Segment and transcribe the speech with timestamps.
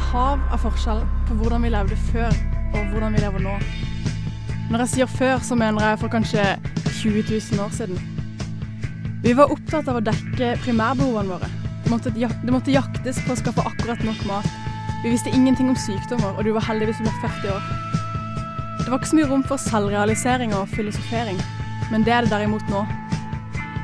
[0.00, 3.56] Er hav av forskjell på hvordan vi levde før og hvordan vi lever nå.
[4.70, 6.44] Når jeg sier før, så mener jeg for kanskje
[7.00, 7.98] 20 000 år siden.
[9.20, 11.50] Vi var opptatt av å dekke primærbehovene våre.
[11.90, 14.48] Det måtte jaktes på å skaffe akkurat nok mat.
[15.02, 17.70] Vi visste ingenting om sykdommer, og du var heldig hvis du var 40 år.
[18.80, 21.40] Det var ikke så mye rom for selvrealisering og filosofering,
[21.90, 22.86] men det er det derimot nå.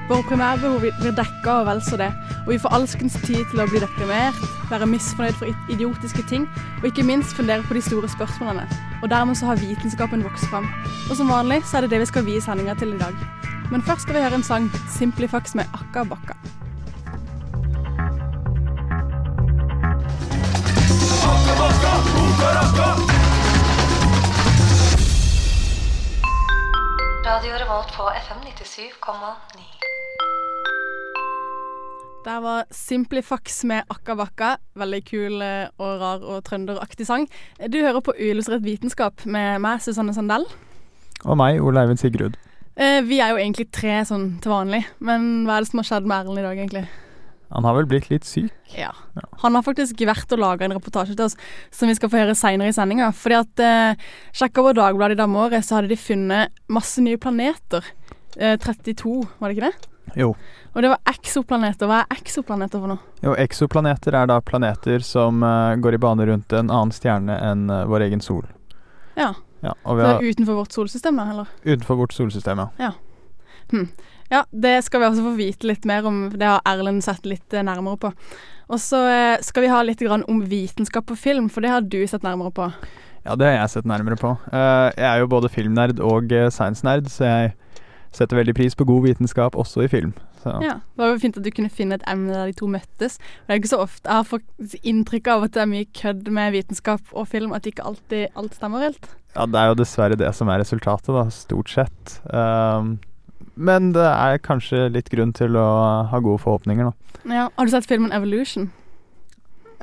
[0.07, 2.13] Våre primærbehov blir dekka og vel så det,
[2.45, 4.39] og vi får alskens tid til å bli deprimert,
[4.71, 6.45] være misfornøyd for idiotiske ting,
[6.79, 8.69] og ikke minst fundere på de store spørsmålene.
[9.03, 10.69] Og dermed så har vitenskapen vokst fram.
[11.11, 13.19] Og som vanlig så er det det vi skal vie sendinga til i dag.
[13.73, 16.39] Men først skal vi høre en sang, 'Simplifax' med Akka Bakka.
[27.27, 29.76] Radio Revolt på FM 97,9.
[32.27, 34.57] Der var Simplifax med Akka Bakka.
[34.75, 37.29] Veldig kul eh, og rar og trønderaktig sang.
[37.71, 40.43] Du hører på Uillustrert vitenskap med meg, Susanne Sandell.
[41.23, 42.35] Og meg, Ole Eivind Sigrud.
[42.75, 45.89] Eh, vi er jo egentlig tre sånn til vanlig, men hva er det som har
[45.93, 46.85] skjedd med Erlend i dag, egentlig?
[47.55, 48.51] Han har vel blitt litt syk.
[48.75, 48.91] Ja.
[49.15, 49.27] Ja.
[49.47, 51.39] Han har faktisk vært og laga en reportasje til oss
[51.71, 53.15] som vi skal få høre seinere i sendinga.
[53.15, 57.23] Fordi at eh, sjekka over Dagbladet i dag morges, så hadde de funnet masse nye
[57.23, 57.87] planeter.
[58.35, 59.93] Eh, 32, var det ikke det?
[60.15, 60.35] Jo.
[60.77, 61.89] Og det var eksoplaneter.
[61.89, 63.17] Hva er eksoplaneter for noe?
[63.25, 67.67] jo, eksoplaneter er da planeter som uh, går i bane rundt en annen stjerne enn
[67.73, 68.45] uh, vår egen sol.
[69.17, 69.33] Ja,
[69.65, 71.31] Ja, og så utenfor vårt solsystem, da?
[71.33, 71.53] Eller?
[71.65, 72.91] utenfor vårt solsystem, ja.
[74.31, 76.17] Ja, det skal vi også få vite litt mer om.
[76.35, 78.11] Det har Erlend sett litt eh, nærmere på.
[78.67, 81.87] Og så uh, skal vi ha litt grann om vitenskap på film, for det har
[81.87, 82.67] du sett nærmere på.
[83.27, 84.33] Ja, det har jeg sett nærmere på.
[84.53, 87.55] Jeg er jo både filmnerd og science-nerd, så jeg
[88.17, 90.15] setter veldig pris på god vitenskap også i film.
[90.43, 90.55] Så.
[90.65, 93.19] Ja, Det var jo fint at du kunne finne et emne der de to møttes.
[93.19, 96.31] Det er ikke så ofte Jeg har fått inntrykk av at det er mye kødd
[96.33, 99.11] med vitenskap og film, at ikke alltid alt stemmer helt.
[99.37, 102.17] Ja, det er jo dessverre det som er resultatet, da, stort sett.
[102.33, 102.97] Um,
[103.57, 105.67] men det er kanskje litt grunn til å
[106.11, 107.21] ha gode forhåpninger, da.
[107.27, 108.71] Ja, Har du sett filmen Evolution?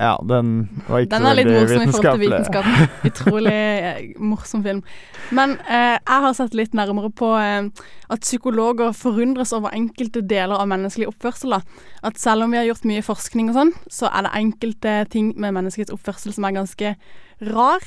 [0.03, 2.73] Ja, den var ikke Den er litt veldig morsom i forhold til vitenskapen.
[3.09, 4.81] Utrolig eh, morsom film.
[5.31, 7.69] Men eh, jeg har sett litt nærmere på eh,
[8.11, 11.55] at psykologer forundres over enkelte deler av menneskelig oppførsel.
[11.55, 11.61] Da.
[12.03, 15.31] At selv om vi har gjort mye forskning og sånn, så er det enkelte ting
[15.39, 16.95] med menneskets oppførsel som er ganske
[17.47, 17.79] rar.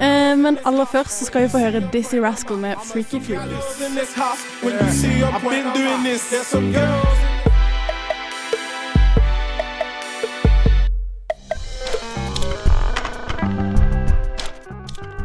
[0.00, 3.38] Eh, men aller først så skal vi få høre Dizzie Rascal med 'Freaky Freaky'.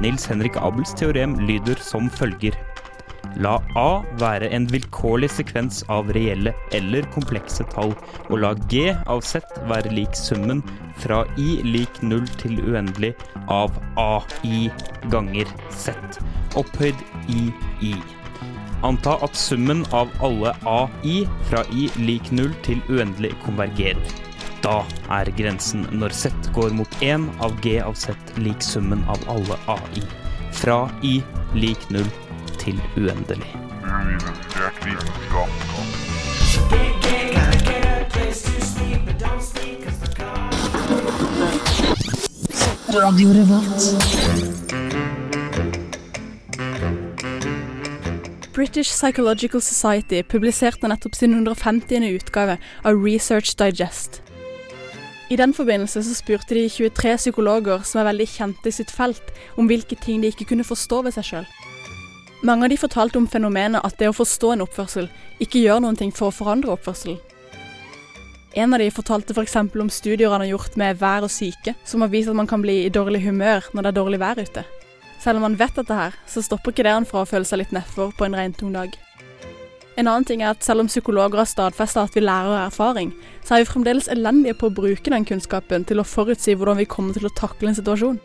[0.02, 2.53] Nils Henrik Abels teorem lyder som følger.
[3.41, 7.94] La A være en vilkårlig sekvens av reelle eller komplekse tall,
[8.30, 10.63] og la G av Z være lik summen
[11.02, 13.13] fra I lik 0 til uendelig
[13.53, 14.69] av AI
[15.13, 15.94] ganger Z,
[16.58, 17.03] opphøyd
[17.34, 17.50] i
[17.91, 17.96] I.
[18.85, 21.19] Anta at summen av alle AI
[21.50, 24.26] fra I lik 0 til uendelig konvergerer.
[24.67, 24.81] Da
[25.16, 29.55] er grensen når Z går mot 1 av G av Z lik summen av alle
[29.72, 30.01] AI.
[30.59, 31.22] Fra I
[31.55, 32.03] lik 0
[32.59, 33.47] til uendelig.
[42.97, 43.88] Radio Revolt.
[48.51, 52.16] British Psychological Society publiserte nettopp sin 150.
[52.19, 54.26] utgave av Research Digest.
[55.29, 59.34] I den forbindelse så spurte de 23 psykologer som er veldig kjente i sitt felt,
[59.59, 61.50] om hvilke ting de ikke kunne forstå ved seg sjøl.
[62.47, 65.09] Mange av de fortalte om fenomenet at det å forstå en oppførsel
[65.44, 67.18] ikke gjør noen ting for å forandre oppførselen.
[68.58, 69.56] En av de fortalte f.eks.
[69.58, 72.64] om studier han har gjort med vær og syke, som har vist at man kan
[72.64, 74.64] bli i dårlig humør når det er dårlig vær ute.
[75.20, 77.62] Selv om han vet dette her, så stopper ikke det han fra å føle seg
[77.62, 78.96] litt nedfor på en regntung dag.
[79.97, 83.11] En annen ting er at selv om psykologer har stadfesta at vi lærer av erfaring,
[83.41, 86.85] så er vi fremdeles elendige på å bruke den kunnskapen til å forutsi hvordan vi
[86.85, 88.20] kommer til å takle en situasjon.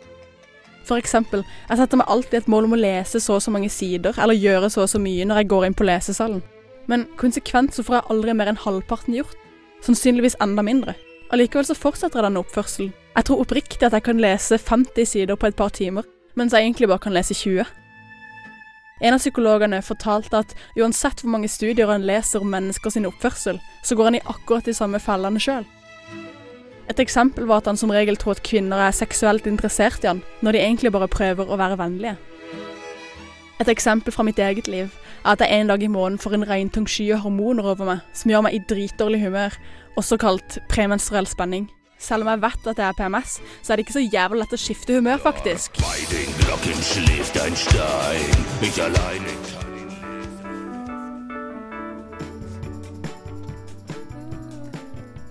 [0.85, 3.71] For eksempel, jeg setter meg alltid et mål om å lese så og så mange
[3.73, 6.43] sider, eller gjøre så og så mye når jeg går inn på lesesalen.
[6.91, 9.39] Men konsekvent så får jeg aldri mer enn halvparten gjort.
[9.83, 10.93] sannsynligvis enda mindre.
[11.35, 12.93] Allikevel så fortsetter denne oppførselen.
[13.17, 16.05] Jeg tror oppriktig at jeg kan lese 50 sider på et par timer,
[16.39, 17.65] mens jeg egentlig bare kan lese 20.
[19.01, 23.57] En av psykologene fortalte at uansett hvor mange studier han leser om mennesker sin oppførsel,
[23.83, 25.65] så går han i akkurat de samme fellene sjøl.
[26.91, 30.21] Et eksempel var at han som regel tror at kvinner er seksuelt interessert i han,
[30.43, 32.17] når de egentlig bare prøver å være vennlige.
[33.63, 34.89] Et eksempel fra mitt eget liv
[35.23, 38.17] er at jeg en dag i måneden får en regntung sky av hormoner over meg
[38.17, 39.55] som gjør meg i dritdårlig humør,
[39.95, 41.69] også kalt premenstruell spenning.
[42.03, 44.55] Selv om jeg vet at det er PMS, så er det ikke så jævlig lett
[44.55, 45.79] å skifte humør, faktisk.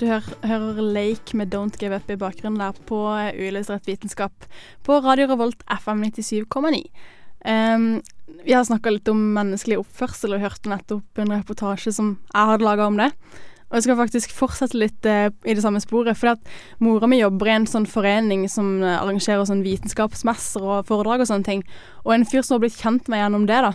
[0.00, 3.04] Du hører, Lake med Don't Give Up i bakgrunnen der på
[3.36, 4.48] Uillustrert vitenskap
[4.82, 6.82] på Radio Revolt FM 97,9.
[7.44, 7.86] Um,
[8.42, 12.66] vi har snakka litt om menneskelig oppførsel og hørte nettopp en reportasje som jeg hadde
[12.66, 13.12] laga om det.
[13.72, 16.18] Og jeg skal faktisk fortsette litt eh, i det samme sporet.
[16.20, 16.54] For at
[16.84, 21.30] mora mi jobber i en sånn forening som eh, arrangerer sånn vitenskapsmesser og foredrag og
[21.30, 21.62] sånne ting.
[22.04, 23.72] Og en fyr som har blitt kjent med gjennom det, da.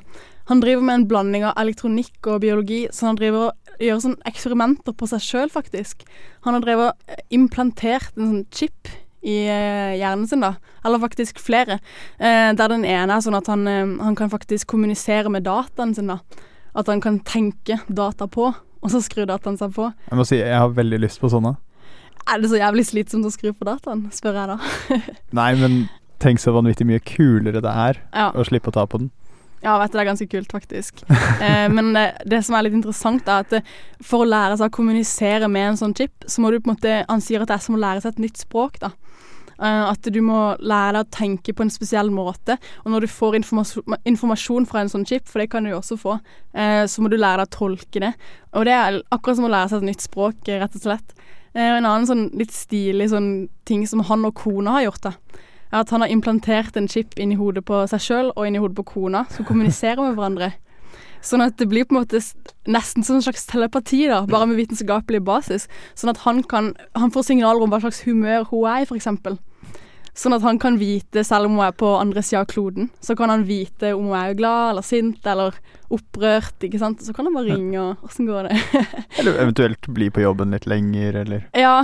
[0.47, 4.21] Han driver med en blanding av elektronikk og biologi, så han driver og gjør sånn
[4.29, 6.05] eksperimenter på seg sjøl, faktisk.
[6.45, 8.93] Han har drevet og implantert en sånn chip
[9.27, 10.53] i eh, hjernen sin, da.
[10.85, 11.81] Eller faktisk flere.
[12.15, 15.91] Eh, der den ene er sånn at han, eh, han kan faktisk kommunisere med dataen
[15.97, 16.21] sin, da.
[16.77, 19.89] At han kan tenke data på, og så skrur dataen seg på.
[20.09, 21.55] Jeg må si, jeg har veldig lyst på sånne.
[22.27, 24.57] Er det så jævlig slitsomt å skru på dataen, spør jeg da.
[25.39, 25.77] Nei, men
[26.19, 28.31] tenk så vanvittig mye kulere det er Ja.
[28.35, 29.11] å slippe å ta på den.
[29.63, 30.99] Ja, vet du, det er ganske kult, faktisk.
[31.09, 33.71] Eh, men det, det som er litt interessant, er at eh,
[34.05, 36.75] for å lære seg å kommunisere med en sånn chip, så må du på en
[36.75, 38.91] måte Han sier at det er som å lære seg et nytt språk, da.
[39.57, 42.57] Eh, at du må lære deg å tenke på en spesiell måte.
[42.85, 45.97] Og når du får informasjon, fra en sånn chip, for det kan du jo også
[45.99, 46.19] få,
[46.53, 48.13] eh, så må du lære deg å tolke det.
[48.53, 51.17] Og det er akkurat som å lære seg et nytt språk, eh, rett og slett.
[51.57, 55.13] En annen sånn litt stilig sånn ting som han og kona har gjort, da,
[55.71, 58.55] er at han har implantert en chip inn i hodet på seg sjøl og inn
[58.55, 60.53] i hodet på kona, som kommuniserer med hverandre.
[61.25, 62.21] Sånn at det blir på en måte
[62.69, 65.67] nesten som en slags telepati, da, bare med vitenskapelig basis.
[65.97, 69.07] Sånn at han kan Han får signaler om hva slags humør hun er i, f.eks.
[70.17, 73.13] Sånn at han kan vite, selv om hun er på andre sida av kloden, så
[73.15, 75.53] kan han vite om hun er glad eller sint eller
[75.93, 77.03] opprørt, ikke sant.
[77.05, 78.57] Så kan han bare ringe og Åssen går det?
[79.21, 81.77] Eller eventuelt bli på jobben litt lenger, eller Ja.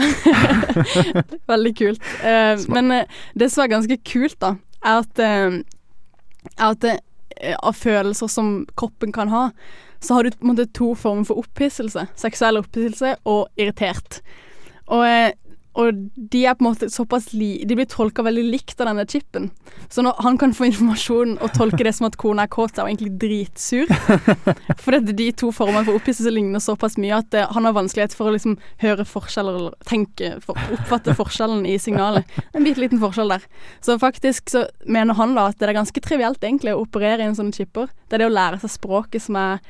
[1.54, 2.10] Veldig kult.
[2.26, 5.60] Eh, men eh, det som er ganske kult, da, er at, eh,
[6.58, 9.50] er at eh, av følelser som kroppen kan ha,
[10.04, 12.08] så har du på en måte to former for opphisselse.
[12.20, 14.20] Seksuell opphisselse og irritert.
[14.90, 15.32] Og, eh,
[15.84, 17.64] og de er på en måte såpass li...
[17.68, 19.50] De blir tolka veldig likt av denne chipen.
[19.92, 22.88] Så når han kan få informasjon og tolke det som at kona er kåt, er
[22.88, 23.92] hun egentlig dritsur.
[24.84, 28.16] For at de to formene for opphisselse ligner såpass mye at det, han har vanskelighet
[28.16, 32.28] for å liksom høre forskjeller eller tenke, for, oppfatte forskjellen i signalet.
[32.54, 33.46] En bitte liten forskjell der.
[33.86, 37.30] Så faktisk så mener han da at det er ganske trivielt egentlig å operere i
[37.30, 37.92] en sånn chipper.
[38.08, 39.64] Det er det å lære seg språket som er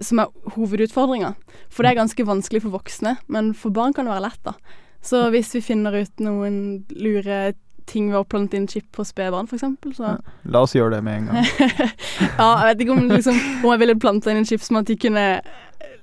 [0.00, 1.34] som er hovedutfordringa.
[1.72, 4.54] For det er ganske vanskelig for voksne, men for barn kan det være lett, da.
[5.02, 7.52] Så hvis vi finner ut noen lure
[7.90, 10.12] ting ved å plante inn chip på spedbarn, f.eks., så
[10.52, 11.48] La oss gjøre det med en gang.
[12.40, 14.90] Ja, jeg vet ikke om, liksom, om jeg ville planta inn en chip som at
[14.90, 15.24] de kunne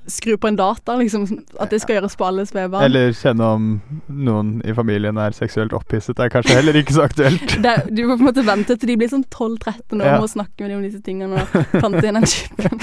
[0.08, 1.26] skru på en data, liksom.
[1.60, 2.86] At det skal gjøres på alle spedbarn.
[2.88, 3.68] Eller kjenne om
[4.08, 6.20] noen i familien er seksuelt opphisset.
[6.24, 7.58] Er kanskje heller ikke så aktuelt.
[7.66, 10.16] Det, du må på en måte vente til de blir sånn 12-13 år Ja.
[10.18, 12.82] med å snakke med dem om disse tingene og pante inn den chipen.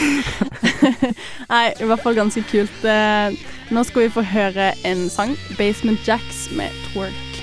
[1.52, 2.84] Nei, i hvert fall ganske kult.
[2.84, 3.37] Eh,
[3.75, 5.32] Nå skal vi få høre en sang.
[5.56, 7.33] 'Basement Jacks' med 'Twerk'.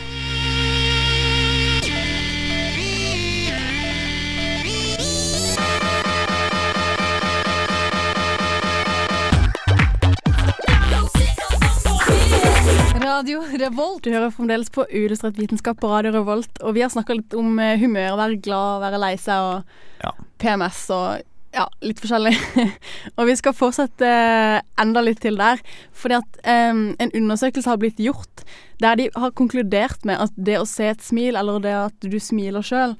[13.21, 14.01] Radio Revolt.
[14.01, 17.59] Du hører fremdeles på Uillustrert vitenskap på Radio Revolt, og vi har snakka litt om
[17.61, 20.09] eh, humør, være glad, være lei seg og Ja.
[20.41, 21.21] PMS og
[21.53, 22.33] ja, litt forskjellig.
[23.21, 25.61] og vi skal fortsette eh, enda litt til der,
[25.93, 26.41] fordi at
[26.73, 28.41] um, en undersøkelse har blitt gjort
[28.81, 32.17] der de har konkludert med at det å se et smil, eller det at du
[32.17, 32.97] smiler sjøl,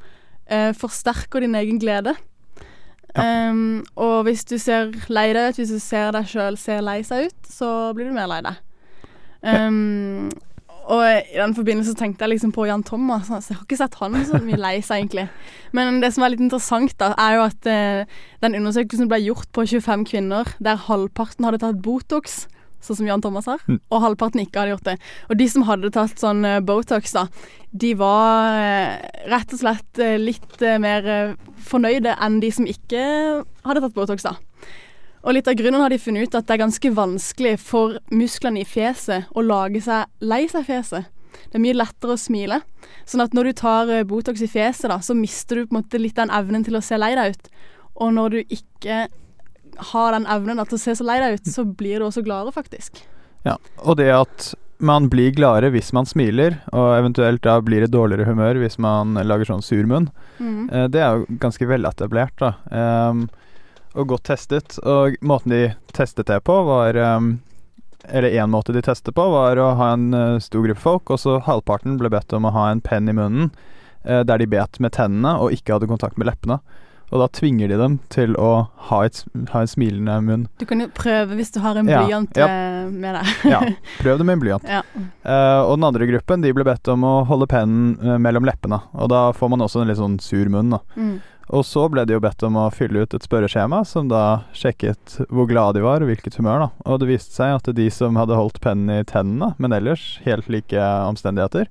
[0.54, 2.14] uh, forsterker din egen glede.
[3.18, 7.02] Um, og hvis du ser lei deg ut, hvis du ser deg sjøl se lei
[7.10, 8.68] seg ut, så blir du mer lei deg.
[9.42, 10.30] Um,
[10.92, 13.30] og i den forbindelse tenkte jeg liksom på Jan Thomas.
[13.30, 15.28] Altså, jeg har ikke sett han så mye lei seg, egentlig.
[15.78, 19.52] Men det som er litt interessant, da, er jo at uh, den undersøkelsen ble gjort
[19.56, 22.44] på 25 kvinner, der halvparten hadde tatt Botox,
[22.82, 24.98] sånn som Jan Thomas har, og halvparten ikke hadde gjort det.
[25.30, 27.28] Og de som hadde tatt sånn uh, Botox, da,
[27.72, 31.36] de var uh, rett og slett litt mer
[31.72, 33.04] fornøyde enn de som ikke
[33.64, 34.40] hadde tatt Botox, da.
[35.22, 38.64] Og litt av grunnen har de funnet ut at det er ganske vanskelig for musklene
[38.64, 41.10] i fjeset å lage seg lei seg fjeset.
[41.52, 42.62] Det er mye lettere å smile.
[43.10, 45.82] Sånn at når du tar eh, Botox i fjeset, da, så mister du på en
[45.82, 47.52] måte litt den evnen til å se lei deg ut.
[48.02, 49.06] Og når du ikke
[49.92, 52.24] har den evnen da, til å se så lei deg ut, så blir du også
[52.26, 53.04] gladere, faktisk.
[53.48, 54.52] Ja, og det at
[54.82, 59.14] man blir gladere hvis man smiler, og eventuelt da blir det dårligere humør hvis man
[59.28, 60.10] lager sånn surmunn,
[60.40, 62.56] munn, eh, det er jo ganske veletablert, da.
[62.74, 63.28] Ehm,
[63.94, 64.78] og godt testet.
[64.88, 65.64] Og måten de
[65.96, 67.40] testet det på, var ehm,
[68.10, 71.20] Eller én måte de testet på, var å ha en eh, stor gruppe folk, og
[71.22, 73.52] så halvparten ble bedt om å ha en penn i munnen,
[74.04, 76.58] eh, der de bet med tennene og ikke hadde kontakt med leppene.
[77.12, 78.50] Og da tvinger de dem til å
[78.88, 79.20] ha, et,
[79.52, 80.46] ha en smilende munn.
[80.62, 82.48] Du kan jo prøve hvis du har en blyant ja.
[82.48, 82.86] ja.
[82.88, 83.34] med deg.
[83.52, 83.60] Ja,
[84.00, 84.70] prøv det med en blyant.
[84.78, 84.80] Ja.
[85.26, 88.80] Uh, og den andre gruppen de ble bedt om å holde pennen eh, mellom leppene.
[88.96, 90.72] Og da får man også en litt sånn sur munn.
[90.72, 90.80] da.
[90.96, 91.20] Mm.
[91.52, 95.18] Og så ble de jo bedt om å fylle ut et spørreskjema som da sjekket
[95.28, 96.66] hvor glad de var og hvilket humør.
[96.66, 96.70] da.
[96.88, 100.48] Og det viste seg at de som hadde holdt pennen i tennene, men ellers helt
[100.52, 101.68] like omstendigheter,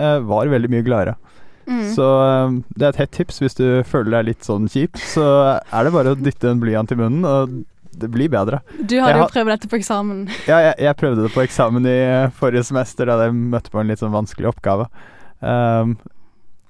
[0.00, 1.18] eh, var veldig mye gladere.
[1.68, 1.84] Mm.
[1.94, 5.26] Så eh, det er et hett tips hvis du føler deg litt sånn kjip, så
[5.60, 7.60] er det bare å dytte en blyant i munnen, og
[8.00, 8.62] det blir bedre.
[8.78, 10.24] Du hadde jo prøvd dette på eksamen.
[10.48, 12.00] Ja, jeg, jeg prøvde det på eksamen i
[12.38, 14.86] forrige semester da jeg møtte på en litt sånn vanskelig oppgave.
[15.44, 15.96] Ehm,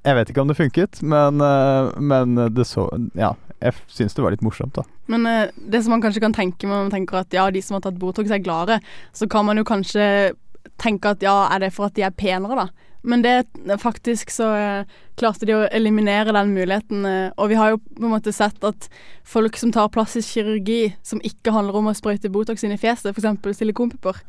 [0.00, 2.88] jeg vet ikke om det funket, men, eh, men det så
[3.18, 4.84] Ja, jeg syns det var litt morsomt, da.
[5.12, 7.76] Men eh, det som man kanskje kan tenke når man tenker at ja, de som
[7.76, 8.80] har tatt Botox er gladere,
[9.12, 10.32] så kan man jo kanskje
[10.80, 12.88] tenke at ja, er det for at de er penere, da?
[13.02, 13.48] Men det
[13.80, 17.04] faktisk så eh, klarte de å eliminere den muligheten.
[17.36, 18.88] og vi har jo på en måte sett at
[19.24, 23.12] folk som tar plastisk kirurgi, som ikke handler om å sprøyte Botox inn i fjeset,
[23.12, 23.56] f.eks.
[23.56, 24.20] silikonpupper,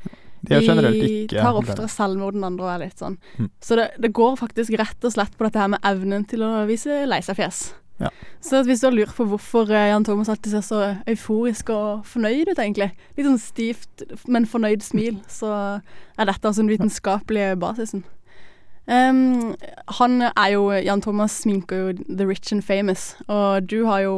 [0.41, 3.19] De ikke tar oftere selvmord enn andre og er litt sånn.
[3.37, 3.51] Mm.
[3.61, 6.51] Så det, det går faktisk rett og slett på dette her med evnen til å
[6.69, 7.69] vise lei seg-fjes.
[8.01, 8.09] Ja.
[8.41, 10.79] Så hvis du har lurt på hvorfor eh, Jan Thomas alltid ser så
[11.09, 15.51] euforisk og fornøyd ut, egentlig, litt sånn stivt, men fornøyd smil, så
[16.17, 18.03] er dette altså den vitenskapelige basisen.
[18.89, 19.53] Um,
[19.99, 24.15] han er jo Jan Thomas sminker jo The Rich and Famous, og du har jo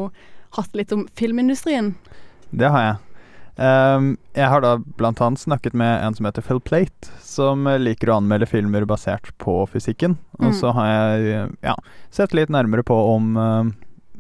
[0.56, 1.94] hatt litt om filmindustrien.
[2.54, 3.02] Det har jeg.
[3.58, 7.78] Ehm, jeg har da blant annet snakket med en som heter Phil Plate, som eh,
[7.78, 10.18] liker å anmelde filmer basert på fysikken.
[10.40, 10.54] Og Mm.
[10.60, 11.76] så har jeg ja,
[12.12, 13.72] sett litt nærmere på om eh,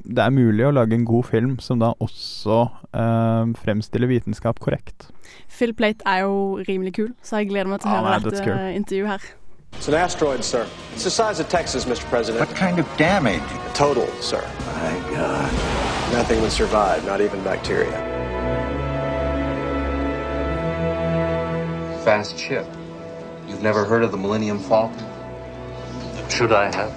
[0.05, 5.09] det er mulig å lage en god film som da også eh, fremstiller vitenskap korrekt.
[5.49, 8.43] Phil Plate er jo rimelig kul, så jeg gleder meg til å høre er dette
[8.53, 9.21] eh, intervjuet her.
[9.73, 10.67] It's an asteroid, sir.
[10.93, 12.05] It's the size of Texas, Mr.
[12.11, 12.45] President.
[12.47, 13.41] What kind of damage?
[13.73, 14.43] Total, sir.
[14.69, 15.49] My God.
[16.13, 18.12] Nothing would survive, not even bacteria.
[22.03, 22.67] Fast ship.
[23.47, 25.05] You've never heard of the Millennium Falcon?
[26.29, 26.91] Should I have?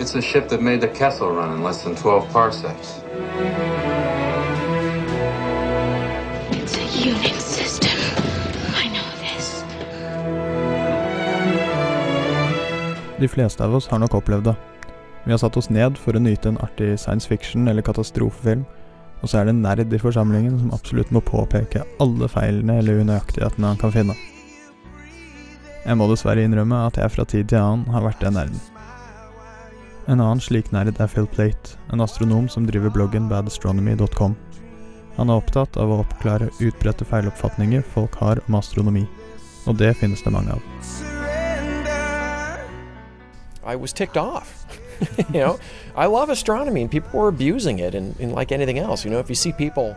[0.00, 3.00] It's a ship that made the Kessel run in less than 12 parsecs.
[6.50, 7.98] It's a unit system.
[8.74, 9.62] I know this.
[13.20, 14.56] De fleste av oss har nok opplevd det.
[15.24, 18.66] Vi har satt oss ned for å nyte en artig science fiction eller katastrofefilm,
[19.22, 23.04] og så er det en nerd i forsamlingen som absolutt må påpeke alle feilene eller
[23.04, 24.18] unøyaktighetene han kan finne.
[25.84, 28.60] Jeg må dessverre innrømme at jeg fra tid til annen har vært den nerden.
[30.08, 34.34] En annen slik nerd er Phil Plate, en astronom som driver bloggen badastronomy.com.
[35.18, 39.04] Han er opptatt av å oppklare utbredte feiloppfatninger folk har om astronomi,
[39.66, 40.62] og det finnes det mange av.
[43.68, 44.64] I was ticked off.
[45.18, 45.58] you know,
[45.94, 47.94] I love astronomy and people were abusing it.
[47.94, 49.94] And, and like anything else, you know, if you see people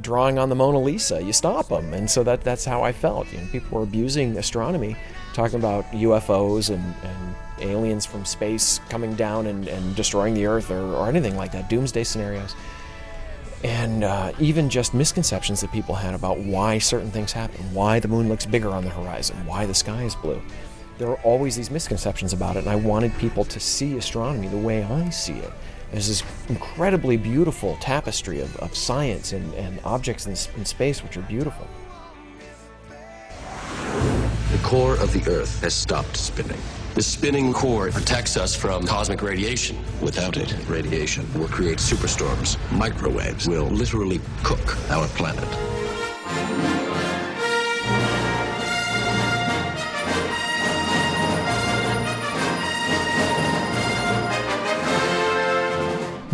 [0.00, 1.94] drawing on the Mona Lisa, you stop them.
[1.94, 3.30] And so that, that's how I felt.
[3.32, 4.96] You know, people were abusing astronomy,
[5.34, 10.70] talking about UFOs and, and aliens from space coming down and, and destroying the Earth
[10.70, 12.54] or, or anything like that, doomsday scenarios.
[13.64, 18.06] And uh, even just misconceptions that people had about why certain things happen, why the
[18.06, 20.40] moon looks bigger on the horizon, why the sky is blue
[20.98, 24.58] there are always these misconceptions about it, and I wanted people to see astronomy the
[24.58, 25.52] way I see it.
[25.92, 31.16] There's this incredibly beautiful tapestry of, of science and, and objects in, in space which
[31.16, 31.66] are beautiful.
[34.52, 36.60] The core of the Earth has stopped spinning.
[36.94, 39.78] The spinning core protects us from cosmic radiation.
[40.02, 42.58] Without it, radiation will create superstorms.
[42.72, 46.77] Microwaves will literally cook our planet.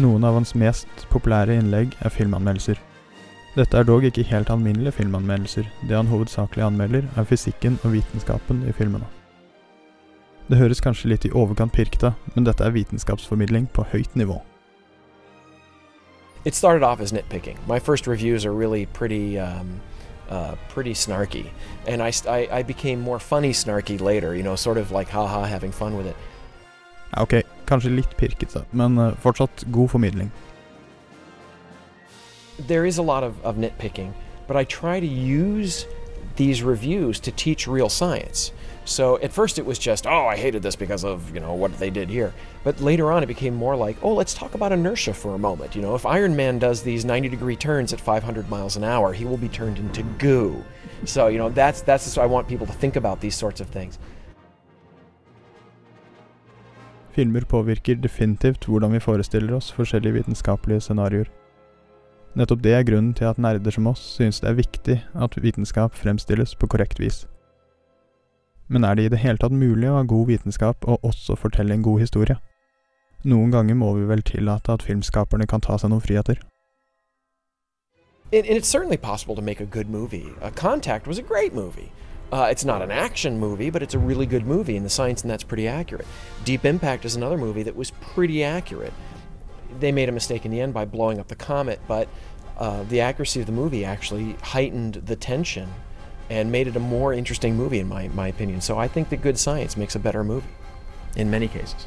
[0.04, 2.80] Noen av hans mest populære innlegg er filmanmeldelser.
[3.56, 5.68] Dette er dog ikke helt alminnelige filmanmeldelser.
[5.88, 9.08] Det han hovedsakelig anmelder, er fysikken og vitenskapen i filmene.
[10.50, 14.42] Det høres kanskje litt i overkant pirkete, men dette er vitenskapsformidling på høyt nivå.
[16.44, 17.56] it started off as nitpicking.
[17.66, 19.80] My first reviews are really pretty, um,
[20.28, 21.50] uh, pretty snarky,
[21.86, 24.34] and I, I, I became more funny snarky later.
[24.34, 26.16] You know, sort of like haha, having fun with it.
[27.16, 30.30] Ok, kanskje litt pirkete, men eh, fortsatt god formidling.
[32.66, 34.12] There is a lot of, of nitpicking,
[34.46, 35.86] but I try to use
[36.36, 38.52] these reviews to teach real science.
[38.84, 41.78] So at first it was just, oh, I hated this because of, you know, what
[41.78, 42.34] they did here.
[42.64, 45.74] But later on it became more like, oh, let's talk about inertia for a moment.
[45.74, 49.12] You know, if Iron Man does these 90 degree turns at 500 miles an hour,
[49.12, 50.62] he will be turned into goo.
[51.04, 53.68] So, you know, that's that's just I want people to think about these sorts of
[53.68, 53.98] things.
[57.14, 61.28] Filmer påvirker definitivt hvordan vi forestiller oss forskjellige vitenskapelige scenarioer.
[62.34, 65.94] Nettopp det er grunnen til at nerder som oss synes det er viktig at vitenskap
[65.94, 67.26] fremstilles på korrekt vis.
[68.68, 71.74] Men er det i det hele tatt mulig å ha god vitenskap og også fortelle
[71.74, 72.36] en god historie?
[73.24, 76.40] Noen ganger må vi vel tillate at filmskaperne kan ta seg noen friheter.
[78.32, 80.32] And, it's certainly possible to make a good movie.
[80.42, 81.92] A Contact was a great movie.
[82.34, 85.22] Uh, it's not an action movie, but it's a really good movie, and the science
[85.22, 86.04] in that's pretty accurate.
[86.44, 88.92] Deep Impact is another movie that was pretty accurate.
[89.78, 92.08] They made a mistake in the end by blowing up the comet, but
[92.58, 95.68] uh, the accuracy of the movie actually heightened the tension
[96.28, 98.60] and made it a more interesting movie, in my, my opinion.
[98.60, 100.48] So I think that good science makes a better movie
[101.14, 101.86] in many cases.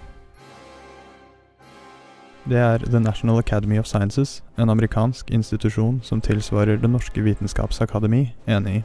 [2.44, 8.36] Det er The National Academy of Sciences, en amerikansk institusjon som tilsvarer Det norske vitenskapsakademi,
[8.48, 8.84] enig i.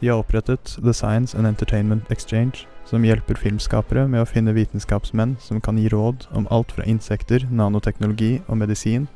[0.00, 5.36] De har opprettet The Science and Entertainment Exchange, som hjelper filmskapere med å finne vitenskapsmenn
[5.42, 9.08] som kan gi råd om alt fra insekter, nanoteknologi og medisin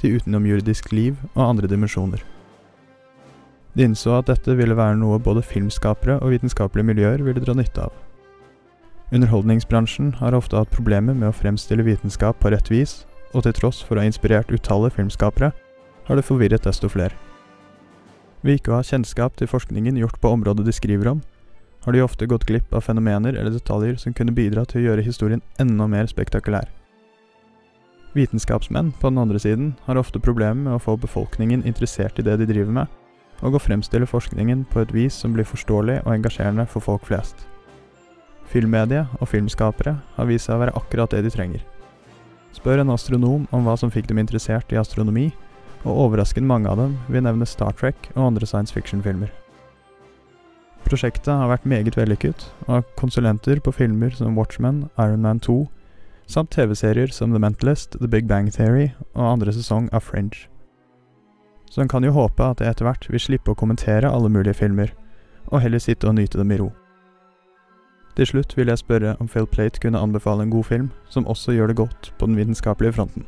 [0.00, 2.20] til utenomjordisk liv og andre dimensjoner.
[3.76, 7.88] De innså at dette ville være noe både filmskapere og vitenskapelige miljøer ville dra nytte
[7.88, 7.92] av.
[9.12, 13.82] Underholdningsbransjen har ofte hatt problemer med å fremstille vitenskap på rett vis, og til tross
[13.84, 15.52] for å ha inspirert utallige filmskapere,
[16.06, 17.14] har det forvirret desto flere.
[18.46, 21.22] Ved ikke å ha kjennskap til forskningen gjort på området de skriver om,
[21.82, 25.06] har de ofte gått glipp av fenomener eller detaljer som kunne bidra til å gjøre
[25.06, 26.68] historien enda mer spektakulær.
[28.14, 32.38] Vitenskapsmenn, på den andre siden, har ofte problemer med å få befolkningen interessert i det
[32.38, 32.94] de driver med,
[33.42, 37.48] og å fremstille forskningen på et vis som blir forståelig og engasjerende for folk flest.
[38.46, 41.66] Filmmediet og filmskapere har vist seg å være akkurat det de trenger.
[42.54, 45.32] Spør en astronom om hva som fikk dem interessert i astronomi,
[45.84, 49.32] og overraskende mange av dem vil nevne Star Trek og andre science fiction-filmer.
[50.86, 55.64] Prosjektet har vært meget vellykket, og konsulenter på filmer som Watchmen, Iron Man 2,
[56.30, 60.46] samt TV-serier som The Mentalist, The Big Bang Theory og andre sesong av Fringe.
[61.70, 64.54] Så en kan jo håpe at jeg etter hvert vil slippe å kommentere alle mulige
[64.54, 64.92] filmer,
[65.50, 66.70] og heller sitte og nyte dem i ro.
[68.16, 71.52] Til slutt vil jeg spørre om Phil Plate kunne anbefale en god film som også
[71.52, 73.26] gjør det godt på den vitenskapelige fronten.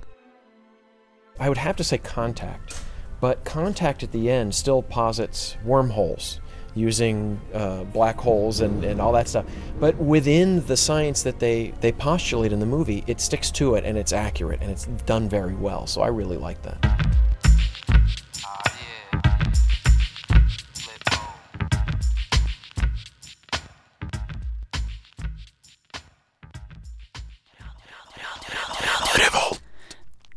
[1.40, 2.82] I would have to say contact,
[3.20, 6.40] but contact at the end still posits wormholes
[6.74, 9.46] using uh, black holes and, and all that stuff.
[9.80, 13.84] But within the science that they, they postulate in the movie, it sticks to it
[13.84, 15.86] and it's accurate and it's done very well.
[15.86, 16.78] So I really like that.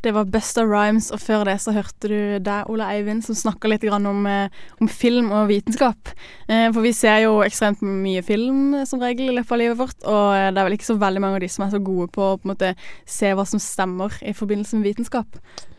[0.02, 3.70] Det var Busta Rhymes, og før det så hørte du deg, Ola Eivind, som snakka
[3.70, 4.50] litt om, eh,
[4.82, 6.10] om, film og vitenskap.
[6.48, 10.00] Eh, for vi ser jo ekstremt mye film som regel i løpet av livet vårt,
[10.04, 12.22] og det er vel ikke så veldig mange av de som er så gode på
[12.22, 15.38] å på en måte se hva som stemmer i forbindelse med vitenskap.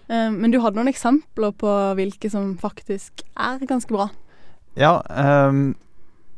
[0.08, 4.10] Eh, men du hadde noen eksempler på hvilke som faktisk er ganske bra.
[4.78, 5.74] Ja, um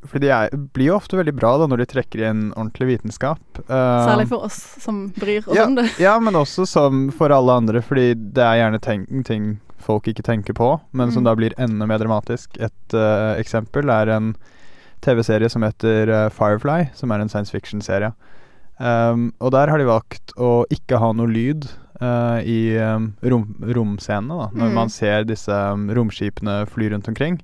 [0.07, 3.41] for de er, blir jo ofte veldig bra da når de trekker inn ordentlig vitenskap.
[3.69, 5.87] Uh, Særlig for oss som bryr oss ja, om det.
[6.03, 9.49] ja, men også som for alle andre, fordi det er gjerne tenk, ting
[9.85, 11.29] folk ikke tenker på, men som Mm.
[11.29, 12.57] da blir enda mer dramatisk.
[12.61, 14.35] Et uh, eksempel er en
[15.05, 18.13] TV-serie som heter uh, Firefly, som er en science fiction-serie.
[18.81, 21.69] Um, og der har de valgt å ikke ha noe lyd
[22.01, 24.35] uh, i um, rom, romscenene.
[24.41, 24.75] da Når Mm.
[24.75, 27.37] man ser disse um, romskipene fly rundt omkring,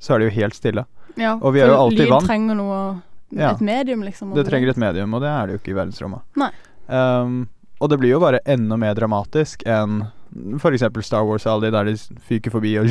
[0.00, 0.86] så er det jo helt stille.
[1.16, 2.80] Ja, og vi er jo alltid lyd vant trenger noe
[3.34, 3.50] Ja.
[3.50, 4.30] Et medium, liksom.
[4.36, 6.22] Det trenger et medium, og det er det jo ikke i verdensrommet.
[6.86, 7.48] Um,
[7.82, 10.04] og det blir jo bare enda mer dramatisk enn
[10.60, 10.84] f.eks.
[11.06, 11.94] Star Wars Alley, der de
[12.28, 12.88] fyker forbi og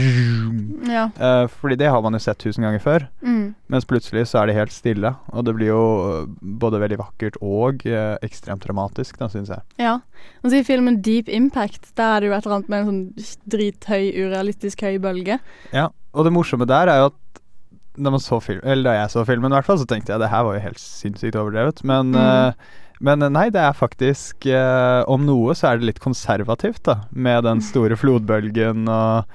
[0.90, 1.08] Ja.
[1.18, 3.08] Uh, Fordi det har man jo sett tusen ganger før.
[3.22, 3.56] Mm.
[3.72, 6.28] Mens plutselig så er det helt stille, og det blir jo eh,
[6.62, 9.62] både veldig vakkert og uh, ekstremt dramatisk, da, syns jeg.
[9.82, 9.98] Ja.
[10.44, 12.90] Og så I filmen Deep Impact der er det jo et eller annet med en
[12.92, 15.40] sånn drithøy, urealistisk høy bølge.
[15.74, 17.22] Ja, og det morsomme der er jo at
[17.98, 20.20] da, man så film, eller da jeg så filmen, i hvert fall, så tenkte jeg
[20.24, 21.84] det her var jo helt sinnssykt overdrevet.
[21.84, 22.20] Men, Mm.
[22.22, 22.54] uh,
[23.06, 27.02] men eh, nei, det er faktisk uh, Om noe så er det litt konservativt, da.
[27.12, 29.26] Med den store flodbølgen og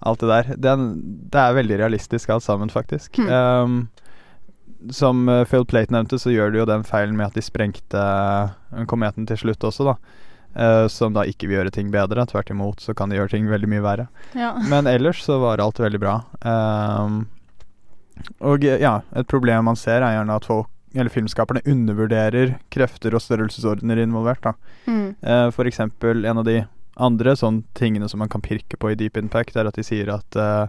[0.00, 0.54] alt det der.
[0.56, 0.86] Den,
[1.30, 3.18] det er veldig realistisk alt sammen, faktisk.
[3.20, 3.28] Mm.
[3.28, 3.74] Um,
[4.96, 8.00] som Phil Plate nevnte, så gjør de jo den feilen med at de sprengte
[8.88, 9.96] kometen til slutt også, da.
[10.56, 12.24] Uh, som da ikke vil gjøre ting bedre.
[12.26, 14.06] Tvert imot så kan de gjøre ting veldig mye verre.
[14.34, 14.54] Ja.
[14.72, 16.16] Men ellers så var alt veldig bra.
[16.40, 17.26] Um,
[18.40, 23.14] og eh, ja, et problem man ser, er gjerne at folk eller filmskaperne undervurderer krefter
[23.14, 24.40] og størrelsesordener involvert.
[24.42, 24.52] da.
[24.90, 25.14] Mm.
[25.22, 26.64] Eh, for eksempel en av de
[26.98, 30.10] andre sånn tingene som man kan pirke på i Deep Impact, er at de sier
[30.12, 30.66] at eh,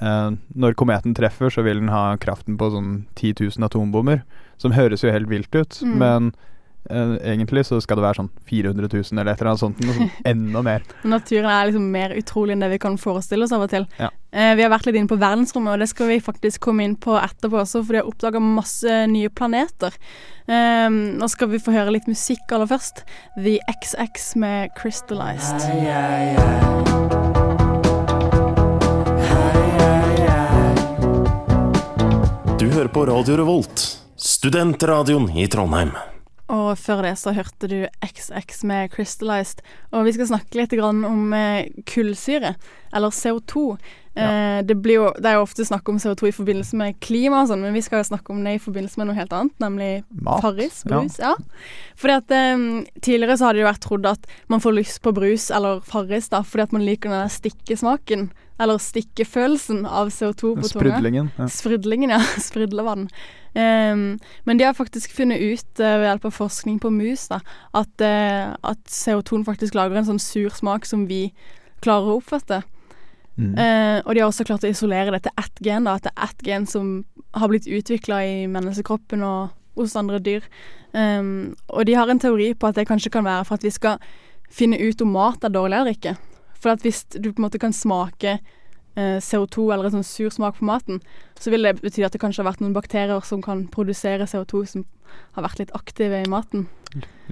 [0.00, 4.22] eh, når kometen treffer, så vil den ha kraften på sånn 10 000 atombomber.
[4.56, 5.98] Som høres jo helt vilt ut, Mm.
[6.00, 6.32] men
[6.90, 9.82] egentlig så skal det være sånn 400 000 eller et eller annet sånt.
[9.86, 10.82] Noe enda mer.
[11.06, 13.86] Naturen er liksom mer utrolig enn det vi kan forestille oss av og til.
[14.00, 14.10] Ja.
[14.32, 16.96] Eh, vi har vært litt inne på verdensrommet, og det skal vi faktisk komme inn
[16.96, 19.96] på etterpå også, for de har oppdaga masse nye planeter.
[20.48, 23.04] Eh, nå skal vi få høre litt musikk aller først.
[23.38, 25.68] The XX med Crystallized.
[32.62, 33.84] Du hører på Radio Revolt,
[34.16, 35.92] studentradioen i Trondheim.
[36.52, 39.62] Og før det så hørte du XX med Crystallized.
[39.90, 42.54] Og vi skal snakke litt om eh, kullsyre,
[42.92, 43.76] eller CO2.
[44.14, 47.40] Eh, det, blir jo, det er jo ofte snakk om CO2 i forbindelse med klima
[47.42, 49.54] og sånn, men vi skal jo snakke om det i forbindelse med noe helt annet,
[49.62, 50.44] nemlig Mat.
[50.44, 51.16] Farris, brus.
[51.22, 51.32] Ja.
[51.96, 52.66] Fordi at eh,
[53.00, 56.28] tidligere så har det jo vært trodd at man får lyst på brus eller Farris
[56.32, 58.28] da, fordi at man liker den der stikkesmaken,
[58.62, 60.68] eller stikkefølelsen av CO2 på tunga.
[60.70, 61.30] Sprudlingen.
[61.38, 61.48] Ja.
[61.50, 62.20] Sprudlingen, ja.
[62.48, 63.08] Sprudlevann.
[63.52, 64.04] Um,
[64.44, 67.42] men de har faktisk funnet ut uh, ved hjelp av forskning på mus da,
[67.76, 71.26] at, uh, at CO2-en faktisk lager en sånn sur smak som vi
[71.84, 72.62] klarer å oppfatte.
[73.38, 73.54] Mm.
[73.56, 76.12] Eh, og de har også klart å isolere det til ett gen, da, at det
[76.12, 76.92] er ett gen som
[77.32, 80.44] har blitt utvikla i menneskekroppen og hos andre dyr.
[80.92, 83.72] Um, og de har en teori på at det kanskje kan være for at vi
[83.72, 84.02] skal
[84.52, 86.16] finne ut om mat er dårlig eller ikke.
[86.60, 90.32] For at hvis du på en måte kan smake eh, CO2 eller en sånn sur
[90.34, 91.00] smak på maten,
[91.40, 94.64] så vil det bety at det kanskje har vært noen bakterier som kan produsere CO2
[94.74, 94.86] som
[95.36, 96.68] har vært litt aktive i maten.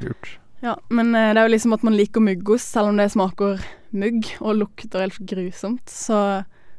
[0.01, 0.40] Lurt.
[0.61, 3.63] Ja, men eh, det er jo liksom at man liker muggost, selv om det smaker
[3.97, 5.89] mugg og lukter helt grusomt.
[5.89, 6.19] Så,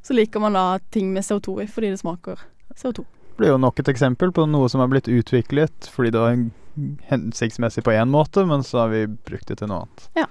[0.01, 2.43] så liker man da ting med CO2 i fordi det smaker
[2.75, 3.03] CO2.
[3.03, 6.37] Det blir jo nok et eksempel på noe som har blitt utviklet fordi det var
[7.09, 10.07] hensiktsmessig på én måte, men så har vi brukt det til noe annet.
[10.19, 10.27] Ja.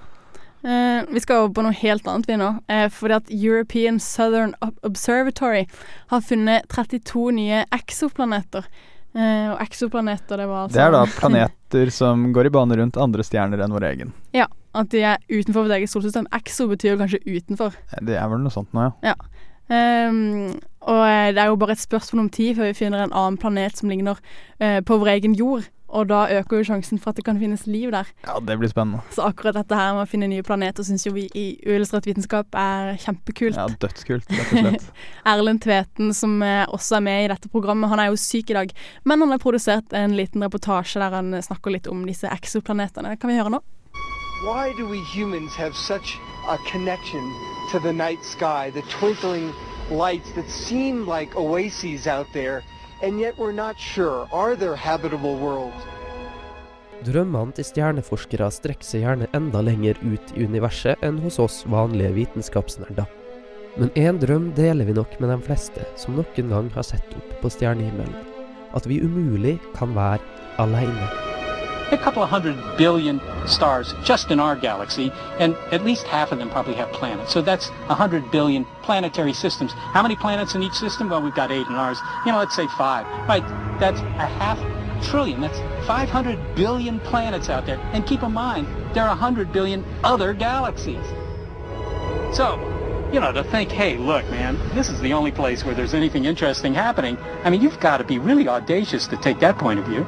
[0.63, 2.51] Eh, vi skal over på noe helt annet vi nå.
[2.69, 4.53] Eh, fordi at European Southern
[4.85, 5.65] Observatory
[6.13, 8.67] har funnet 32 nye exoplaneter.
[9.11, 12.99] Eh, og exoplaneter, det var altså Det er da planeter som går i bane rundt
[13.01, 14.13] andre stjerner enn vår egen.
[14.35, 14.47] Ja,
[14.77, 16.29] at de er utenfor vårt eget solsystem.
[16.37, 17.75] Exo betyr kanskje utenfor.
[17.99, 19.11] Det er vel noe sånt nå, ja.
[19.11, 19.17] Ja.
[19.71, 23.13] Um, og eh, det er jo bare et spørsmål om tid før vi finner en
[23.15, 24.17] annen planet som ligner
[24.59, 25.67] uh, på vår egen jord.
[25.91, 28.07] Og da øker jo sjansen for at det kan finnes liv der.
[28.23, 29.01] Ja, det blir spennende.
[29.11, 32.55] Så akkurat dette her med å finne nye planeter syns jo vi i Uillustrert vitenskap
[32.55, 33.59] er kjempekult.
[33.59, 34.87] Ja, dødskult, rett og slett.
[35.33, 38.57] Erlend Tveten, som eh, også er med i dette programmet, han er jo syk i
[38.61, 38.73] dag.
[39.03, 43.15] Men han har produsert en liten reportasje der han snakker litt om disse exoplanetene.
[43.15, 43.61] Det kan vi høre nå.
[44.41, 46.17] Why do we humans have such
[46.49, 47.21] a connection
[47.71, 49.53] to the night sky, the twinkling
[49.91, 52.63] lights that seem like oases out there,
[53.01, 54.27] and yet we're not sure?
[54.31, 55.81] Are there habitable worlds?
[57.01, 62.13] Drømmene til stjerneforskere strekker seg gjerne enda lenger ut i universet enn hos oss vanlige
[62.19, 63.09] vitenskapsnerder.
[63.79, 67.33] Men én drøm deler vi nok med de fleste som noen gang har sett opp
[67.41, 68.13] på stjernehimmelen.
[68.77, 70.21] At vi umulig kan være
[70.61, 71.30] aleine.
[71.91, 76.37] A couple of hundred billion stars just in our galaxy, and at least half of
[76.37, 77.33] them probably have planets.
[77.33, 79.73] So that's a hundred billion planetary systems.
[79.73, 81.09] How many planets in each system?
[81.09, 81.99] Well, we've got eight in ours.
[82.25, 83.05] You know, let's say five.
[83.27, 83.43] Right,
[83.79, 84.57] that's a half
[85.03, 85.41] trillion.
[85.41, 87.77] That's 500 billion planets out there.
[87.93, 91.05] And keep in mind, there are 100 billion other galaxies.
[92.33, 92.59] So,
[93.11, 96.25] you know, to think, hey, look, man, this is the only place where there's anything
[96.25, 97.17] interesting happening.
[97.43, 100.07] I mean, you've got to be really audacious to take that point of view.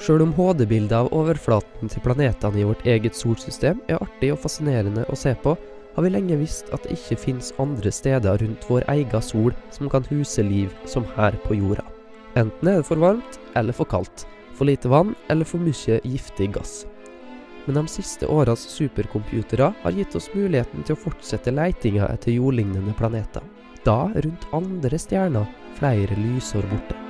[0.00, 5.04] Sjøl om HD-bildet av overflaten til planetene i vårt eget solsystem er artig og fascinerende
[5.12, 5.52] å se på,
[5.92, 9.90] har vi lenge visst at det ikke finnes andre steder rundt vår egen sol som
[9.92, 11.84] kan huse liv som her på jorda.
[12.40, 14.24] Enten er det for varmt eller for kaldt,
[14.56, 16.86] for lite vann eller for mye giftig gass.
[17.66, 22.96] Men de siste åras supercomputere har gitt oss muligheten til å fortsette leitinga etter jordlignende
[22.96, 23.44] planeter.
[23.84, 25.44] Da rundt andre stjerner
[25.76, 27.09] flere lysår borte.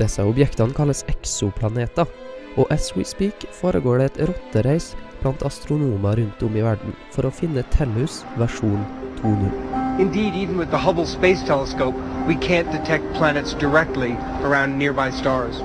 [0.00, 2.08] Disse objektene kalles exoplaneter,
[2.56, 7.28] og as we speak foregår det et rottereis blant astronomer rundt om i verden for
[7.28, 8.80] å finne Tellus versjon
[9.20, 9.52] 2.0.
[10.00, 11.94] Indeed, even with the Hubble Space Telescope,
[12.26, 15.60] we can't detect planets directly around nearby stars.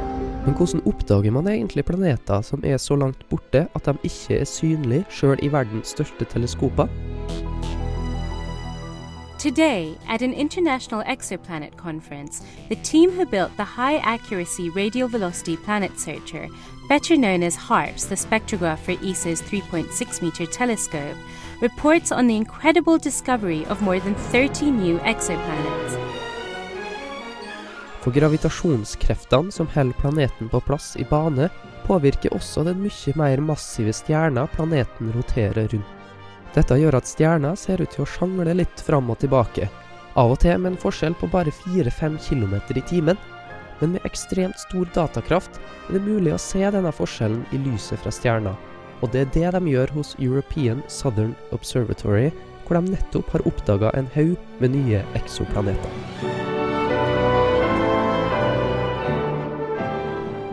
[0.46, 4.50] Men hvordan oppdager man egentlig planeter som er så langt borte at de ikke er
[4.50, 6.92] synlige sjøl i verdens største teleskoper?
[9.46, 15.56] Today, at an international exoplanet conference, the team who built the high accuracy radial velocity
[15.56, 16.48] planet searcher,
[16.90, 21.16] better known as HARPS, the spectrograph for ESA's 3.6 meter telescope,
[21.62, 25.94] reports on the incredible discovery of more than 30 new exoplanets.
[28.02, 31.52] For gravitasjonskreftene som holder planeten på plass i bane,
[31.86, 35.95] påvirker også den mye mer massive stjerna planeten roterer rundt.
[36.56, 39.68] Dette gjør at stjerna ser ut til å sjangle litt fram og tilbake,
[40.16, 43.20] av og til med en forskjell på bare 4-5 km i timen.
[43.82, 48.14] Men med ekstremt stor datakraft er det mulig å se denne forskjellen i lyset fra
[48.16, 48.56] stjerna.
[49.04, 52.32] Og det er det de gjør hos European Southern Observatory,
[52.64, 56.45] hvor de nettopp har oppdaga en haug med nye eksoplaneter.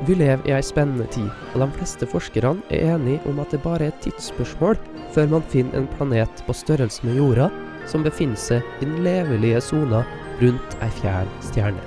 [0.06, 3.60] Vi lever i ei spennende tid, og de fleste forskerne er enige om at det
[3.62, 4.80] bare er et tidsspørsmål
[5.14, 7.46] før man finner en planet på størrelse med jorda
[7.86, 10.02] som befinner seg i den levelige sona
[10.40, 11.78] rundt ei fjern stjerne.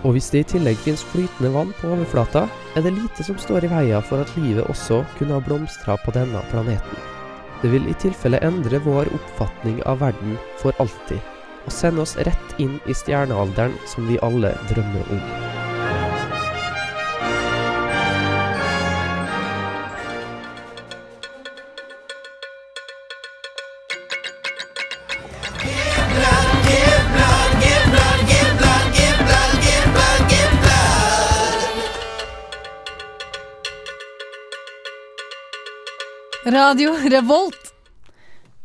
[0.00, 2.46] Og hvis det i tillegg finnes flytende vann på overflata,
[2.76, 6.16] er det lite som står i veien for at livet også kunne ha blomstra på
[6.16, 7.04] denne planeten.
[7.60, 11.20] Det vil i tilfelle endre vår oppfatning av verden for alltid,
[11.66, 15.49] og sende oss rett inn i stjernealderen som vi alle drømmer om.
[36.50, 37.68] Radio Revolt.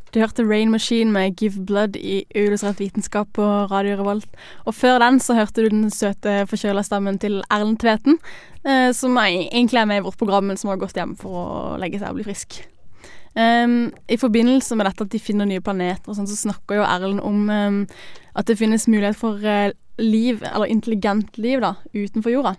[0.09, 4.29] Du hørte Rain Machine med Give Blood i Illustrert vitenskap på Radio Revolt.
[4.65, 8.17] Og før den så hørte du den søte forkjøla stemmen til Erlend Tveten,
[8.65, 11.37] eh, som er, egentlig er med i vårt program, men som har gått hjem for
[11.37, 12.57] å legge seg og bli frisk.
[13.35, 16.87] Um, I forbindelse med dette at de finner nye planeter og sånn, så snakker jo
[16.87, 17.81] Erlend om um,
[18.33, 22.55] at det finnes mulighet for uh, liv, eller intelligent liv, da, utenfor jorda.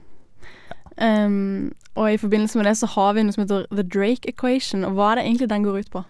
[0.96, 4.84] Um, og i forbindelse med det så har vi noe som heter The Drake Equation,
[4.84, 6.04] og hva er det egentlig den går ut på?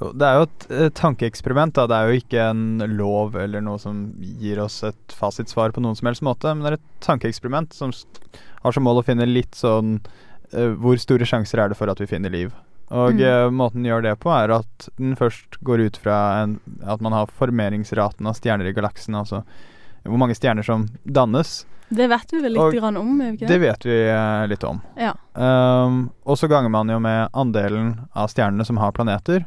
[0.00, 1.74] Jo, det er jo et, tankeeksperiment.
[1.76, 1.86] da.
[1.86, 2.62] Det er jo ikke en
[2.96, 4.06] lov eller noe som
[4.40, 7.92] gir oss et fasitsvar på noen som helst måte, men det er et tankeeksperiment som
[8.62, 9.98] har som mål å finne litt sånn
[10.52, 12.52] eh, Hvor store sjanser er det for at vi finner liv?
[12.92, 13.20] Og Mm.
[13.24, 17.00] eh, måten den gjør det på, er at den først går ut fra en, at
[17.00, 19.42] man har formeringsraten av stjerner i galaksen, altså
[20.04, 21.64] hvor mange stjerner som dannes.
[21.92, 23.62] Det vet vi vel litt Og grann om, ikke Det det?
[23.62, 24.80] vet vi eh, litt om.
[24.96, 25.12] Ja.
[25.36, 29.44] Um, og så ganger man jo med andelen av stjernene som har planeter.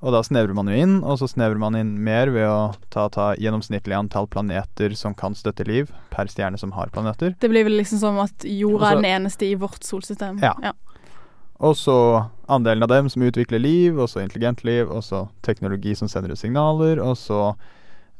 [0.00, 3.04] Og da snevrer man jo inn, og så snevrer man inn mer ved å ta,
[3.12, 7.34] ta gjennomsnittlig antall planeter som kan støtte liv, per stjerne som har planeter.
[7.38, 10.40] Det blir vel liksom som at jorda Også, er den eneste i vårt solsystem.
[10.40, 10.72] Ja.
[11.60, 11.96] Og så
[12.48, 16.32] andelen av dem som utvikler liv, og så intelligent liv, og så teknologi som sender
[16.32, 17.52] ut signaler, og så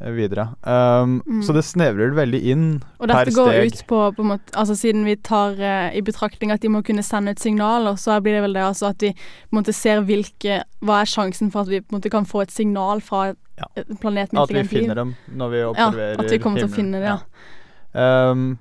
[0.00, 0.48] videre.
[0.64, 1.42] Um, Mm.
[1.42, 2.64] Så det snevrer veldig inn
[2.98, 3.66] Og per dette går steg.
[3.66, 7.02] ut på, på måte, altså Siden vi tar uh, i betraktning at de må kunne
[7.02, 10.00] sende ut signaler, så blir det vel det altså at vi på en måte ser
[10.00, 13.34] hvilke Hva er sjansen for at vi på en måte kan få et signal fra
[13.34, 13.84] ja.
[14.00, 17.00] planeten At vi finner dem når vi observerer Ja, at vi kommer til å finne
[17.02, 18.30] det, ja.
[18.30, 18.58] Um,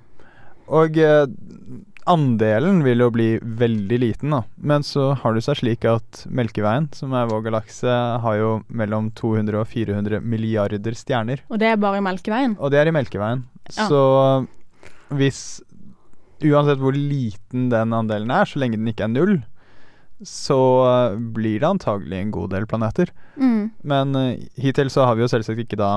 [0.70, 1.26] og eh,
[2.10, 4.42] andelen vil jo bli veldig liten, da.
[4.56, 9.12] Men så har det seg slik at Melkeveien, som er vår galakse, har jo mellom
[9.18, 11.44] 200 og 400 milliarder stjerner.
[11.48, 12.58] Og det er bare i Melkeveien?
[12.58, 13.46] Og det er i Melkeveien.
[13.72, 13.88] Ja.
[13.88, 14.04] Så
[15.14, 15.60] hvis
[16.40, 19.34] Uansett hvor liten den andelen er, så lenge den ikke er null,
[20.24, 20.56] så
[21.36, 23.12] blir det antagelig en god del planeter.
[23.36, 23.70] Mm.
[23.84, 25.90] Men eh, hittil så har vi jo selvsagt ikke da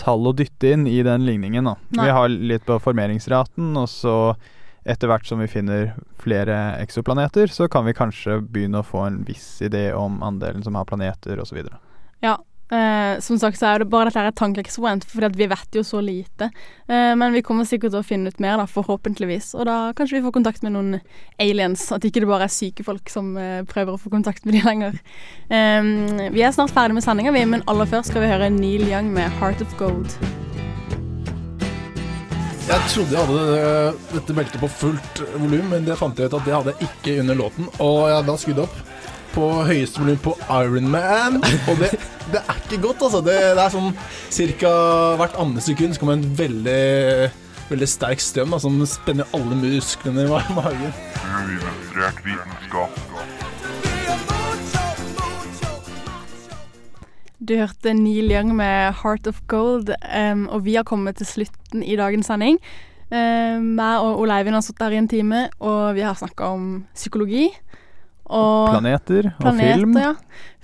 [0.00, 1.68] tall å dytte inn i den ligningen.
[1.68, 1.76] Da.
[1.96, 2.04] Nei.
[2.04, 4.16] Vi har litt på formeringsraten, og så
[4.86, 9.22] etter hvert som vi finner flere eksoplaneter, så kan vi kanskje begynne å få en
[9.26, 11.64] viss idé om andelen som har planeter, osv.
[12.24, 12.38] Ja.
[12.66, 15.84] Eh, som sagt så er det bare dette her et tankeeksperiment, for vi vet jo
[15.86, 16.48] så lite.
[16.90, 19.52] Eh, men vi kommer sikkert til å finne ut mer, da, forhåpentligvis.
[19.54, 20.96] Og da kanskje vi får kontakt med noen
[21.42, 21.86] aliens.
[21.94, 24.64] At ikke det bare er syke folk som eh, prøver å få kontakt med de
[24.66, 24.98] lenger.
[25.46, 25.92] Eh,
[26.34, 29.30] vi er snart ferdig med sendinga, men aller først skal vi høre Neil Young med
[29.38, 30.45] 'Heart of Gold'.
[32.66, 36.46] Jeg trodde jeg hadde dette beltet på fullt volum, men det fant jeg ut at
[36.48, 37.68] det hadde jeg ikke under låten.
[37.82, 38.76] Og jeg hadde skrudd opp
[39.36, 41.38] på høyeste volum på Iron Man.
[41.70, 41.92] Og det,
[42.32, 43.20] det er ikke godt, altså.
[43.26, 43.92] Det, det er sånn
[44.64, 44.72] ca.
[45.22, 46.80] hvert andre sekund så kommer en veldig,
[47.70, 50.90] veldig sterk strøm da, som spenner alle musklene i ma- magen.
[51.22, 52.98] Uillustrert vitenskap.
[57.46, 59.94] Du hørte Neil Young med 'Heart of Gold',
[60.32, 62.58] um, og vi har kommet til slutten i dagens sending.
[63.10, 66.86] Um, meg og Oleivin har sittet her i en time, og vi har snakka om
[66.94, 67.52] psykologi.
[68.26, 69.96] Og Planeter og planeter, film.
[70.00, 70.12] Ja.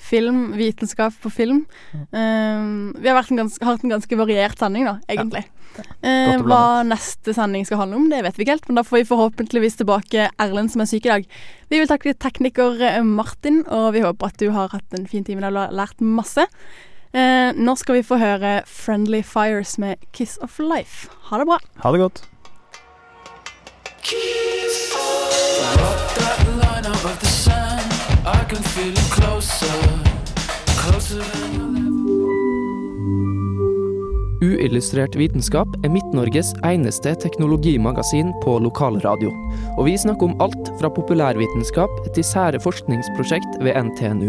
[0.03, 1.64] Film, vitenskap på film.
[2.11, 5.44] Um, vi har vært en ganske, hatt en ganske variert sending, da, egentlig.
[6.05, 8.85] Eh, Godt hva neste sending skal handle om, det vet vi ikke helt, men da
[8.85, 11.29] får vi forhåpentligvis tilbake Erlend som er syk i dag.
[11.72, 15.25] Vi vil takke tekniker eh, Martin, og vi håper at du har hatt en fin
[15.25, 16.44] time og har lært masse.
[17.12, 21.12] Uh, nå skal vi få høre Friendly Fires med Kiss of Life.
[21.31, 21.61] Ha det bra.
[21.85, 22.22] Ha det godt.
[24.12, 25.02] that
[34.43, 39.33] Uillustrert vitenskap er Midt-Norges eneste teknologimagasin på lokalradio.
[39.79, 44.29] Og vi snakker om alt fra populærvitenskap til sære forskningsprosjekt ved NTNU.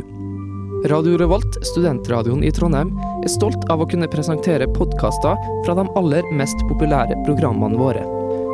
[0.87, 5.35] Radio Revolt, studentradioen i Trondheim, er stolt av å kunne presentere podkaster
[5.67, 8.22] fra de aller mest populære programmene våre.